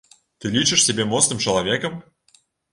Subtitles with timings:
[0.39, 2.03] Ты лічыш сябе моцным чалавекам?